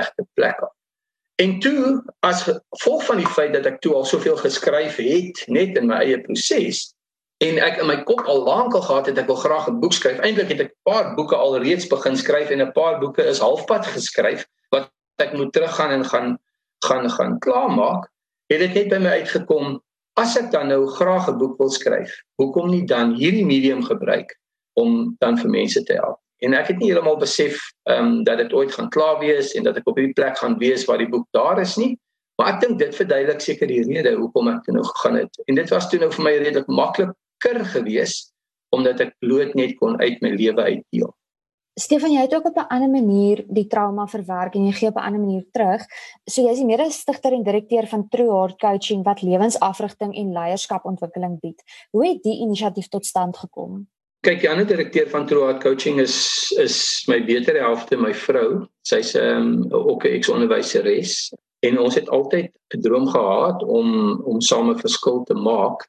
slegte 0.00 0.26
plek 0.34 0.60
af. 0.60 0.72
En 1.40 1.58
toe 1.60 2.02
as 2.20 2.42
gevolg 2.42 3.04
van 3.04 3.16
die 3.16 3.28
feit 3.28 3.52
dat 3.52 3.66
ek 3.66 3.80
toe 3.80 3.94
al 3.94 4.04
soveel 4.04 4.36
geskryf 4.36 4.98
het 5.00 5.44
net 5.48 5.76
in 5.80 5.88
my 5.88 6.02
eie 6.04 6.20
proses 6.20 6.90
en 7.40 7.56
ek 7.64 7.80
in 7.80 7.88
my 7.88 7.96
kop 8.04 8.20
al 8.28 8.44
lank 8.44 8.76
al 8.76 8.84
gehad 8.84 9.08
het 9.08 9.20
ek 9.22 9.30
wil 9.30 9.40
graag 9.40 9.68
'n 9.68 9.80
boek 9.80 9.96
skryf. 9.96 10.20
Eintlik 10.20 10.52
het 10.52 10.60
ek 10.60 10.72
'n 10.72 10.84
paar 10.84 11.14
boeke 11.16 11.36
al 11.36 11.56
reeds 11.64 11.88
begin 11.88 12.16
skryf 12.16 12.50
en 12.50 12.60
'n 12.60 12.72
paar 12.72 13.00
boeke 13.00 13.24
is 13.24 13.40
halfpad 13.40 13.86
geskryf 13.86 14.44
wat 14.68 14.90
ek 15.16 15.32
moet 15.32 15.52
teruggaan 15.52 15.90
en 15.90 16.04
gaan 16.04 16.38
gaan 16.84 17.10
gaan 17.10 17.38
klaarmaak. 17.38 18.08
Het 18.52 18.58
dit 18.58 18.74
net 18.74 18.88
by 18.88 18.98
my 18.98 19.12
uitgekom 19.20 19.80
as 20.20 20.36
ek 20.36 20.50
dan 20.50 20.68
nou 20.68 20.86
graag 20.86 21.28
'n 21.28 21.38
boek 21.38 21.58
wil 21.58 21.70
skryf, 21.70 22.12
hoekom 22.36 22.70
nie 22.70 22.84
dan 22.84 23.14
hierdie 23.14 23.46
medium 23.46 23.82
gebruik 23.82 24.36
om 24.76 25.16
dan 25.18 25.38
vir 25.38 25.50
mense 25.50 25.82
te 25.82 25.92
help? 25.92 26.20
En 26.40 26.54
ek 26.56 26.72
het 26.72 26.78
nie 26.80 26.88
heeltemal 26.90 27.18
besef 27.20 27.58
ehm 27.88 28.06
um, 28.06 28.24
dat 28.24 28.38
dit 28.40 28.52
ooit 28.52 28.72
gaan 28.72 28.88
klaar 28.88 29.18
wees 29.20 29.52
en 29.54 29.66
dat 29.68 29.76
ek 29.76 29.88
op 29.88 29.98
hierdie 30.00 30.16
plek 30.16 30.38
gaan 30.38 30.56
wees 30.58 30.86
waar 30.88 30.98
die 30.98 31.08
boek 31.08 31.26
daar 31.36 31.60
is 31.60 31.76
nie. 31.76 31.98
Maar 32.40 32.54
ek 32.54 32.60
dink 32.60 32.78
dit 32.80 32.94
verduidelik 32.96 33.40
seker 33.44 33.68
die 33.68 33.82
rede 33.84 34.14
hoekom 34.16 34.48
ek 34.48 34.62
toe 34.64 34.74
nou 34.74 34.84
gegaan 34.84 35.20
het. 35.20 35.40
En 35.46 35.60
dit 35.60 35.72
was 35.74 35.88
toe 35.90 36.00
nou 36.00 36.10
vir 36.14 36.24
my 36.24 36.36
redelik 36.38 36.68
makliker 36.72 37.64
geweest 37.74 38.32
omdat 38.72 39.00
ek 39.04 39.16
bloot 39.20 39.56
net 39.58 39.74
kon 39.80 39.98
uit 40.00 40.22
my 40.24 40.30
lewe 40.30 40.62
uitdeel. 40.62 41.10
Stefan, 41.80 42.12
jy 42.12 42.24
het 42.24 42.34
ook 42.34 42.48
op 42.50 42.56
'n 42.58 42.72
ander 42.74 42.90
manier 42.90 43.44
die 43.48 43.66
trauma 43.66 44.06
verwerk 44.06 44.54
en 44.54 44.66
jy 44.66 44.72
gee 44.72 44.88
op 44.88 44.96
'n 44.96 45.06
ander 45.06 45.20
manier 45.20 45.44
terug. 45.52 45.84
So 46.24 46.42
jy 46.42 46.50
is 46.50 46.58
die 46.58 46.66
mede-stigter 46.66 47.32
en 47.32 47.42
direkteur 47.42 47.86
van 47.86 48.08
True 48.08 48.32
Heart 48.32 48.58
Coaching 48.58 49.04
wat 49.04 49.22
lewensafrigting 49.22 50.14
en 50.14 50.32
leierskapontwikkeling 50.32 51.40
bied. 51.40 51.62
Hoe 51.90 52.06
het 52.06 52.22
die 52.22 52.40
inisiatief 52.40 52.88
tot 52.88 53.06
stand 53.06 53.36
gekom? 53.36 53.88
Kyk, 54.20 54.42
die 54.42 54.50
ander 54.52 54.66
direkteur 54.68 55.06
van 55.08 55.24
Heart 55.28 55.62
Coaching 55.62 55.98
is 56.00 56.52
is 56.60 57.04
my 57.08 57.22
betere 57.24 57.62
helfte, 57.64 57.96
my 57.96 58.12
vrou. 58.12 58.66
Sy's 58.84 59.14
ehm 59.16 59.46
um, 59.64 59.72
ook 59.72 60.04
'n 60.04 60.12
eksonderwyseres 60.18 61.32
en 61.64 61.78
ons 61.78 61.94
het 61.94 62.08
altyd 62.08 62.52
'n 62.76 62.80
droom 62.84 63.08
gehad 63.08 63.62
om 63.62 64.20
om 64.24 64.40
same 64.40 64.76
verskil 64.76 65.24
te 65.24 65.34
maak. 65.34 65.88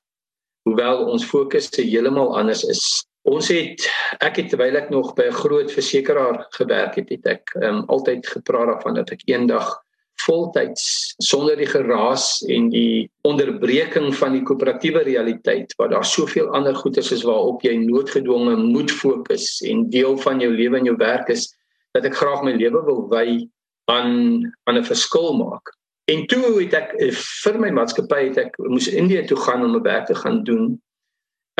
Hoewel 0.63 1.11
ons 1.11 1.25
fokus 1.25 1.67
se 1.67 1.81
heeltemal 1.81 2.37
anders 2.37 2.63
is. 2.63 3.03
Ons 3.27 3.47
het 3.51 3.89
ek 4.23 4.35
het 4.35 4.49
terwyl 4.49 4.79
ek 4.79 4.89
nog 4.89 5.13
by 5.13 5.27
'n 5.27 5.39
groot 5.43 5.71
versekeraar 5.71 6.45
gewerk 6.55 6.95
het, 6.95 7.09
het 7.09 7.25
ek 7.25 7.51
ehm 7.59 7.83
um, 7.83 7.83
altyd 7.87 8.27
gepraat 8.27 8.67
daarvan 8.67 8.95
dat 8.95 9.11
ek 9.11 9.27
eendag 9.27 9.83
voltyds 10.25 11.13
sonder 11.23 11.55
die 11.57 11.69
geraas 11.69 12.41
en 12.47 12.69
die 12.73 13.09
onderbreking 13.27 14.09
van 14.15 14.35
die 14.37 14.43
koöperatiewe 14.47 15.03
realiteit 15.07 15.73
waar 15.77 15.89
daar 15.89 16.05
soveel 16.05 16.49
ander 16.57 16.75
goederes 16.75 17.11
is 17.11 17.25
waarop 17.27 17.63
jy 17.65 17.75
noodgedwonge 17.81 18.55
moet 18.61 18.91
fokus 18.91 19.61
en 19.67 19.89
deel 19.89 20.17
van 20.17 20.39
jou 20.43 20.51
lewe 20.53 20.77
en 20.77 20.91
jou 20.91 20.97
werk 20.97 21.29
is 21.33 21.49
dat 21.95 22.05
ek 22.07 22.15
graag 22.15 22.43
my 22.47 22.53
lewe 22.55 22.83
wil 22.87 23.05
wy 23.11 23.47
aan 23.91 24.11
aan 24.63 24.77
'n 24.77 24.85
verskil 24.85 25.33
maak. 25.37 25.75
En 26.11 26.25
toe 26.27 26.61
het 26.61 26.73
ek 26.73 26.93
eh, 26.99 27.11
vir 27.43 27.59
my 27.59 27.69
maatskappy 27.69 28.21
het 28.29 28.37
ek 28.37 28.57
moes 28.57 28.87
Indië 28.87 29.25
toe 29.27 29.37
gaan 29.37 29.63
om 29.65 29.75
'n 29.75 29.83
werk 29.83 30.05
te 30.05 30.15
gaan 30.15 30.43
doen. 30.43 30.81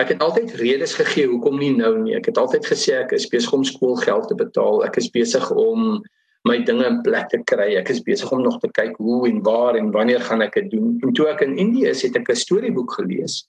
Ek 0.02 0.08
het 0.08 0.22
altyd 0.22 0.56
redes 0.56 0.94
gegee 0.94 1.28
hoekom 1.28 1.58
nie 1.60 1.76
nou 1.76 1.98
nie. 2.00 2.16
Ek 2.16 2.26
het 2.26 2.38
altyd 2.38 2.66
gesê 2.66 2.98
ek 3.00 3.12
is 3.12 3.28
besig 3.28 3.54
om 3.54 3.64
skoolgeld 3.64 4.28
te 4.28 4.36
betaal. 4.36 4.84
Ek 4.86 4.98
is 4.98 5.10
besig 5.10 5.52
om 5.52 6.02
my 6.50 6.58
dinge 6.66 6.86
in 6.88 7.02
plek 7.06 7.30
te 7.30 7.40
kry. 7.46 7.76
Ek 7.78 7.90
is 7.94 8.02
besig 8.06 8.32
om 8.34 8.42
nog 8.42 8.60
te 8.62 8.70
kyk 8.74 8.98
hoe 8.98 9.28
en 9.30 9.42
waar 9.46 9.78
en 9.78 9.92
wanneer 9.94 10.24
gaan 10.26 10.42
ek 10.42 10.58
dit 10.58 10.72
doen. 10.74 10.96
En 11.06 11.14
toe 11.14 11.28
ek 11.30 11.44
in 11.46 11.58
Indië 11.58 11.92
is, 11.94 12.02
het 12.02 12.16
ek 12.18 12.30
'n 12.30 12.36
storieboek 12.36 12.94
gelees 12.98 13.46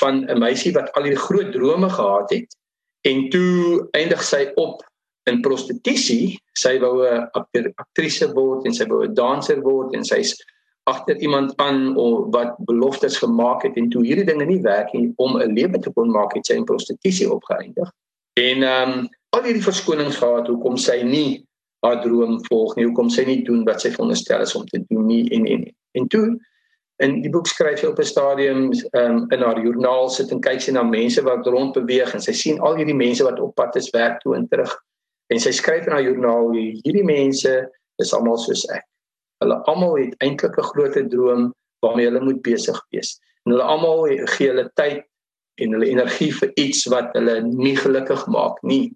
van 0.00 0.24
'n 0.28 0.38
meisie 0.38 0.72
wat 0.72 0.92
al 0.96 1.02
die 1.02 1.16
groot 1.16 1.52
drome 1.52 1.90
gehad 1.90 2.30
het 2.30 2.56
en 3.06 3.28
toe 3.30 3.88
eindig 3.92 4.22
sy 4.22 4.50
op 4.56 4.82
in 5.30 5.40
prostitusie. 5.40 6.38
Sy 6.58 6.78
wou 6.78 7.06
'n 7.06 7.28
aktrise 7.76 8.32
word 8.34 8.66
en 8.66 8.74
sy 8.74 8.86
wou 8.86 9.04
'n 9.04 9.14
danser 9.14 9.62
word 9.62 9.94
en 9.94 10.04
sy's 10.04 10.34
agter 10.84 11.16
iemand 11.16 11.52
aan 11.56 11.94
wat 12.30 12.56
beloftes 12.66 13.16
gemaak 13.16 13.62
het 13.62 13.76
en 13.76 13.88
toe 13.88 14.02
hierdie 14.02 14.26
dinge 14.26 14.44
nie 14.44 14.62
werk 14.62 14.92
nie 14.92 15.12
om 15.16 15.38
'n 15.38 15.54
lewe 15.54 15.78
te 15.78 15.90
kon 15.90 16.10
maak 16.10 16.34
het 16.34 16.46
sy 16.46 16.54
in 16.54 16.64
prostitusie 16.64 17.30
opgeëindig. 17.30 17.90
En 18.34 18.62
ehm 18.62 18.98
um, 18.98 19.08
al 19.30 19.42
hierdie 19.42 19.62
verskonings 19.62 20.16
gehad 20.16 20.46
hoekom 20.46 20.76
sy 20.76 21.02
nie 21.02 21.46
haar 21.82 22.00
droom 22.02 22.38
volg 22.46 22.76
nie. 22.76 22.86
Hoekom 22.86 23.10
sy 23.10 23.24
nie 23.26 23.42
doen 23.46 23.64
wat 23.66 23.82
sy 23.82 23.90
veronderstel 23.94 24.44
is 24.44 24.54
om 24.58 24.66
te 24.70 24.82
doen 24.88 25.06
nie 25.06 25.24
en 25.34 25.46
en 25.50 25.66
en. 25.98 26.08
Toe 26.12 26.26
in 27.02 27.18
die 27.24 27.30
boek 27.32 27.48
skryf 27.50 27.80
sy 27.80 27.88
op 27.90 27.98
'n 27.98 28.06
stadium 28.06 28.70
um, 28.98 29.18
in 29.34 29.42
haar 29.42 29.58
joernaal 29.58 30.08
sit 30.10 30.30
en 30.30 30.40
kyk 30.40 30.60
sy 30.60 30.72
na 30.72 30.82
mense 30.82 31.22
wat 31.26 31.46
rond 31.46 31.74
beweeg 31.74 32.14
en 32.14 32.22
sy 32.22 32.32
sien 32.32 32.60
al 32.60 32.78
hierdie 32.78 32.96
mense 32.96 33.24
wat 33.24 33.40
op 33.40 33.54
pad 33.54 33.76
is 33.76 33.90
werk 33.90 34.20
toe 34.22 34.36
en 34.36 34.48
terug. 34.48 34.72
En 35.30 35.40
sy 35.40 35.50
skryf 35.50 35.86
in 35.86 35.92
haar 35.92 36.06
joernaal 36.06 36.52
hierdie 36.54 37.04
mense 37.04 37.52
is 37.98 38.14
almal 38.14 38.38
soos 38.38 38.64
ek. 38.70 38.86
Hulle 39.42 39.58
almal 39.66 39.96
het 39.98 40.14
eintlik 40.22 40.58
'n 40.58 40.70
groot 40.70 41.10
droom 41.10 41.52
waarmee 41.82 42.06
hulle 42.06 42.20
moet 42.20 42.42
besig 42.42 42.78
wees. 42.90 43.18
En 43.44 43.52
hulle 43.52 43.66
almal 43.66 44.06
gee 44.36 44.48
hulle 44.48 44.70
tyd 44.74 45.02
en 45.58 45.72
hulle 45.72 45.90
energie 45.90 46.32
vir 46.32 46.52
iets 46.54 46.86
wat 46.86 47.10
hulle 47.18 47.40
nie 47.42 47.76
gelukkig 47.76 48.26
maak 48.26 48.62
nie 48.62 48.92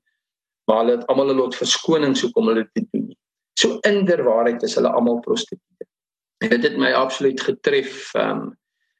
maar 0.67 0.83
hulle 0.83 0.99
het 0.99 1.07
almal 1.13 1.31
hulle 1.31 1.41
lot 1.41 1.57
verskonings 1.59 2.23
hoekom 2.27 2.51
hulle 2.51 2.67
dit 2.75 2.87
doen. 2.93 3.11
So 3.59 3.79
inderwaarheid 3.89 4.63
is 4.67 4.77
hulle 4.79 4.93
almal 4.93 5.21
prostituie. 5.25 5.89
Dit 6.45 6.63
het 6.67 6.77
my 6.79 6.93
absoluut 6.93 7.41
getref 7.41 8.11
um 8.21 8.51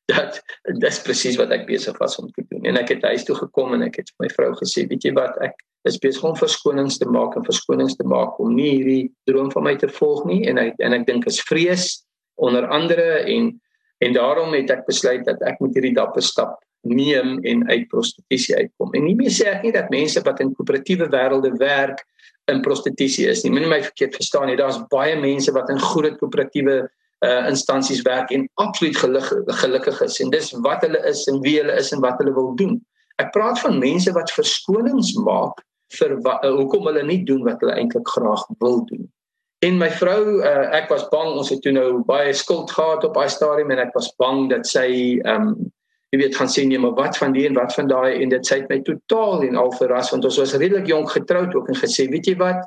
dat 0.07 0.39
dis 0.79 1.01
presies 1.03 1.35
wat 1.35 1.51
ek 1.51 1.65
besig 1.67 1.97
was 1.99 2.15
om 2.23 2.29
te 2.31 2.45
doen. 2.47 2.63
En 2.71 2.77
ek 2.79 2.93
het 2.95 3.03
huis 3.11 3.25
toe 3.27 3.35
gekom 3.35 3.75
en 3.75 3.83
ek 3.89 3.99
het 3.99 4.13
vir 4.15 4.23
my 4.23 4.29
vrou 4.37 4.53
gesê, 4.61 4.85
weet 4.87 5.03
jy 5.03 5.11
wat, 5.17 5.35
ek 5.43 5.59
is 5.87 5.99
besig 6.03 6.25
om 6.27 6.37
verskonings 6.39 6.99
te 6.99 7.09
maak 7.11 7.37
en 7.39 7.47
verskonings 7.47 7.97
te 7.99 8.07
maak 8.09 8.39
om 8.43 8.55
nie 8.55 8.71
hierdie 8.77 9.05
droom 9.31 9.51
van 9.55 9.67
my 9.69 9.75
te 9.79 9.89
volg 9.99 10.25
nie 10.31 10.43
en 10.51 10.59
ek 10.63 10.79
en 10.83 10.97
ek 10.97 11.07
dink 11.09 11.27
is 11.31 11.41
vrees 11.47 11.87
onder 12.43 12.67
andere 12.75 13.23
en 13.23 13.55
en 14.05 14.13
daarom 14.13 14.53
het 14.53 14.71
ek 14.75 14.85
besluit 14.89 15.23
dat 15.25 15.41
ek 15.49 15.61
moet 15.63 15.77
hierdie 15.79 15.95
dapper 15.97 16.25
stap 16.25 16.59
neem 16.89 17.39
en 17.45 17.65
uit 17.69 17.89
prostitusie 17.93 18.57
uitkom. 18.57 18.93
En 18.95 19.07
nie 19.07 19.17
meer 19.19 19.33
sê 19.35 19.49
ek 19.53 19.65
nie 19.67 19.73
dat 19.75 19.91
mense 19.95 20.23
wat 20.27 20.41
in 20.45 20.53
koöperatiewe 20.57 21.09
wêrelde 21.13 21.53
werk 21.61 22.05
in 22.53 22.63
prostitusie 22.63 23.27
is 23.31 23.43
nie. 23.45 23.53
Moenie 23.55 23.71
my 23.71 23.81
verkeerd 23.83 24.15
verstaan 24.19 24.51
nie. 24.51 24.59
Daar's 24.59 24.79
baie 24.93 25.17
mense 25.21 25.53
wat 25.57 25.71
in 25.73 25.83
groot 25.83 26.19
koöperatiewe 26.21 26.85
uh 27.25 27.47
instansies 27.49 28.03
werk 28.05 28.31
en 28.31 28.45
absoluut 28.61 28.97
geluk, 29.01 29.31
gelukkig 29.63 30.01
is 30.05 30.19
en 30.21 30.31
dis 30.31 30.51
wat 30.67 30.83
hulle 30.85 31.01
is 31.09 31.25
en 31.33 31.41
wie 31.41 31.57
hulle 31.57 31.73
is 31.81 31.89
en 31.97 32.03
wat 32.05 32.21
hulle 32.21 32.35
wil 32.37 32.53
doen. 32.61 32.77
Ek 33.23 33.33
praat 33.33 33.61
van 33.63 33.79
mense 33.81 34.13
wat 34.13 34.33
verskonings 34.37 35.15
maak 35.25 35.63
vir 35.97 36.17
wat, 36.27 36.45
uh, 36.45 36.53
hoekom 36.59 36.89
hulle 36.91 37.05
nie 37.09 37.23
doen 37.25 37.45
wat 37.47 37.63
hulle 37.65 37.77
eintlik 37.81 38.09
graag 38.13 38.45
wil 38.61 38.83
doen. 38.91 39.07
En 39.65 39.79
my 39.81 39.89
vrou, 39.97 40.43
uh, 40.45 40.67
ek 40.77 40.91
was 40.93 41.07
bang 41.09 41.33
ons 41.41 41.51
het 41.51 41.63
toe 41.65 41.73
nou 41.73 42.03
baie 42.05 42.35
skuld 42.37 42.71
gehad 42.77 43.07
op 43.09 43.17
daai 43.17 43.33
stadium 43.33 43.73
en 43.73 43.81
ek 43.87 43.95
was 43.97 44.11
bang 44.21 44.51
dat 44.53 44.69
sy 44.69 44.89
ehm 45.25 45.55
um, 45.55 45.73
jy 46.15 46.21
weet 46.23 46.37
gaan 46.39 46.51
sê 46.51 46.65
nee 46.67 46.79
maar 46.79 46.95
wat 46.99 47.19
van 47.19 47.35
die 47.35 47.47
en 47.49 47.57
wat 47.59 47.75
van 47.75 47.89
daai? 47.91 48.23
En 48.23 48.33
dit 48.33 48.49
sê 48.49 48.61
my 48.71 48.81
totaal 48.87 49.45
en 49.49 49.59
al 49.61 49.73
verras 49.79 50.11
want 50.15 50.25
ons 50.29 50.39
was 50.43 50.55
redelik 50.55 50.87
jonk 50.91 51.11
getroud 51.15 51.55
ook 51.55 51.71
en 51.73 51.79
gesê 51.83 52.09
weet 52.13 52.31
jy 52.31 52.37
wat? 52.43 52.63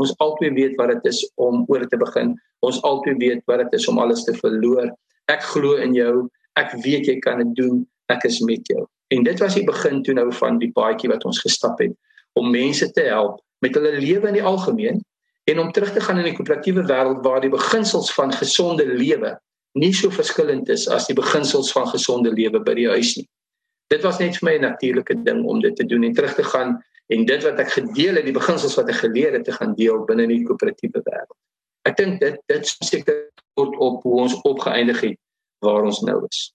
Ons 0.00 0.14
albei 0.24 0.52
weet 0.56 0.76
wat 0.80 0.94
dit 0.94 1.10
is 1.12 1.20
om 1.40 1.64
oor 1.68 1.84
te 1.88 1.98
begin. 2.00 2.34
Ons 2.64 2.80
albei 2.88 3.16
weet 3.20 3.42
wat 3.50 3.64
dit 3.64 3.80
is 3.80 3.88
om 3.88 4.00
alles 4.00 4.24
te 4.24 4.34
verloor. 4.38 4.88
Ek 5.32 5.44
glo 5.52 5.76
in 5.80 5.96
jou. 5.96 6.28
Ek 6.60 6.72
weet 6.84 7.08
jy 7.08 7.18
kan 7.24 7.42
dit 7.42 7.54
doen. 7.60 7.82
Ek 8.12 8.24
is 8.28 8.40
met 8.44 8.66
jou. 8.68 8.86
En 9.12 9.24
dit 9.24 9.40
was 9.40 9.56
die 9.56 9.64
begin 9.68 10.02
toe 10.02 10.14
nou 10.16 10.30
van 10.32 10.58
die 10.60 10.70
paadjie 10.72 11.10
wat 11.12 11.24
ons 11.28 11.40
gestap 11.44 11.80
het 11.84 11.92
om 12.40 12.48
mense 12.52 12.86
te 12.96 13.04
help 13.08 13.40
met 13.60 13.74
hulle 13.76 13.98
lewe 14.00 14.30
in 14.30 14.38
die 14.38 14.44
algemeen 14.44 15.02
en 15.50 15.58
om 15.60 15.72
terug 15.72 15.92
te 15.92 16.00
gaan 16.00 16.20
in 16.22 16.30
die 16.30 16.36
koöperatiewe 16.36 16.84
wêreld 16.88 17.20
waar 17.26 17.42
die 17.44 17.52
beginsels 17.52 18.12
van 18.16 18.32
gesonde 18.32 18.86
lewe 18.88 19.34
nie 19.78 19.92
so 19.96 20.10
verskillend 20.10 20.68
is 20.68 20.88
as 20.88 21.06
die 21.08 21.16
beginsels 21.16 21.72
van 21.72 21.86
gesonde 21.88 22.32
lewe 22.32 22.60
by 22.60 22.74
die 22.76 22.88
huis 22.88 23.16
nie. 23.16 23.28
Dit 23.92 24.04
was 24.06 24.18
net 24.20 24.36
vir 24.36 24.46
my 24.48 24.54
'n 24.56 24.62
natuurlike 24.68 25.14
ding 25.24 25.44
om 25.44 25.60
dit 25.60 25.76
te 25.76 25.84
doen 25.84 26.04
en 26.04 26.14
terug 26.14 26.34
te 26.34 26.44
gaan 26.44 26.82
en 27.08 27.24
dit 27.26 27.42
wat 27.44 27.58
ek 27.58 27.70
gedeel 27.70 28.14
het, 28.16 28.24
die 28.24 28.38
beginsels 28.40 28.76
wat 28.76 28.88
ek 28.88 29.04
geleer 29.04 29.32
het 29.32 29.44
te 29.44 29.52
gaan 29.52 29.74
deel 29.74 30.04
binne 30.04 30.26
die 30.26 30.44
koöperatiewe 30.44 31.02
wêreld. 31.04 31.38
Ek 31.84 31.96
dink 31.96 32.20
dit 32.20 32.38
dit 32.46 32.66
seker 32.84 33.30
word 33.58 33.76
op 33.78 34.02
hoe 34.02 34.20
ons 34.20 34.40
opgeëindig 34.42 35.00
het 35.00 35.18
waar 35.60 35.84
ons 35.84 36.00
nou 36.00 36.24
is. 36.28 36.52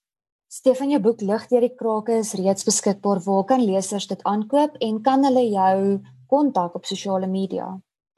Stefan, 0.48 0.90
jou 0.90 1.00
boek 1.00 1.20
Lig 1.20 1.46
deur 1.50 1.60
die 1.60 1.74
krake 1.76 2.18
is 2.18 2.32
reeds 2.34 2.64
beskikbaar. 2.64 3.20
Waar 3.20 3.44
kan 3.44 3.64
lesers 3.64 4.06
dit 4.06 4.22
aankoop 4.24 4.78
en 4.80 5.02
kan 5.02 5.24
hulle 5.24 5.44
jou 5.50 6.00
kontak 6.26 6.74
op 6.74 6.88
sosiale 6.88 7.26
media? 7.26 7.68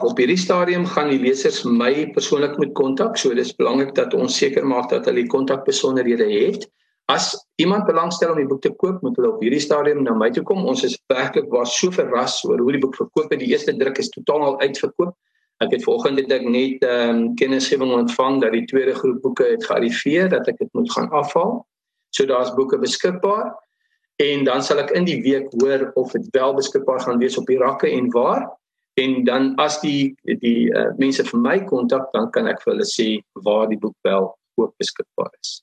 Op 0.01 0.17
hierdie 0.17 0.39
stadium 0.41 0.87
gaan 0.89 1.11
die 1.13 1.19
lesers 1.21 1.59
my 1.69 2.07
persoonlik 2.15 2.55
moet 2.57 2.71
kontak, 2.73 3.19
so 3.21 3.35
dis 3.37 3.51
belangrik 3.59 3.91
dat 3.99 4.15
ons 4.17 4.37
seker 4.41 4.65
maak 4.65 4.89
dat 4.89 5.05
hulle 5.05 5.27
die 5.27 5.33
kontakbesonderhede 5.33 6.25
het. 6.25 6.65
As 7.13 7.35
iemand 7.61 7.85
belangstel 7.85 8.33
om 8.33 8.39
die 8.39 8.47
boek 8.49 8.63
te 8.65 8.71
koop, 8.81 9.03
moet 9.05 9.19
hulle 9.19 9.35
op 9.35 9.43
hierdie 9.45 9.61
stadium 9.61 10.01
na 10.07 10.15
my 10.17 10.31
toe 10.33 10.45
kom. 10.47 10.63
Ons 10.65 10.87
is 10.89 10.95
werklik 11.13 11.51
was 11.53 11.75
so 11.77 11.93
verras 11.93 12.39
oor 12.49 12.63
hoe 12.65 12.73
die 12.73 12.81
boek 12.81 12.97
verkoop 12.97 13.35
het. 13.35 13.43
Die 13.43 13.51
eerste 13.53 13.75
druk 13.77 14.01
is 14.01 14.09
totaal 14.15 14.47
al 14.47 14.57
uitverkoop. 14.63 15.13
Ek 15.61 15.75
het 15.75 15.85
vanoggend 15.85 16.23
dit 16.23 16.33
ek 16.33 16.47
net 16.49 16.87
ehm 16.87 17.11
um, 17.11 17.27
kennisgewing 17.37 17.93
ontvang 17.93 18.39
dat 18.41 18.57
die 18.57 18.65
tweede 18.71 18.95
groep 18.97 19.19
boeke 19.21 19.51
het 19.51 19.67
gearriveer 19.69 20.31
dat 20.33 20.49
ek 20.49 20.63
dit 20.63 20.71
moet 20.79 20.89
gaan 20.95 21.11
afhaal. 21.13 21.59
So 22.17 22.25
daar's 22.31 22.55
boeke 22.57 22.81
beskikbaar 22.81 23.53
en 24.25 24.49
dan 24.49 24.65
sal 24.65 24.81
ek 24.81 24.95
in 24.97 25.05
die 25.05 25.21
week 25.21 25.53
hoor 25.61 25.91
of 26.01 26.17
dit 26.17 26.33
wel 26.33 26.57
beskikbaar 26.57 27.05
gaan 27.05 27.21
wees 27.21 27.37
op 27.37 27.53
die 27.53 27.61
rakke 27.61 27.93
en 27.93 28.09
waar 28.17 28.49
en 28.99 29.25
dan 29.25 29.55
as 29.63 29.81
die 29.81 30.15
die 30.43 30.69
uh, 30.75 30.91
mense 30.99 31.25
vir 31.25 31.41
my 31.41 31.57
kontak 31.71 32.11
dan 32.15 32.31
kan 32.35 32.51
ek 32.51 32.63
vir 32.65 32.75
hulle 32.75 32.89
sê 32.89 33.09
waar 33.47 33.69
die 33.71 33.79
boek 33.79 33.97
wel 34.07 34.31
ook 34.61 34.75
beskikbaar 34.79 35.31
is. 35.41 35.61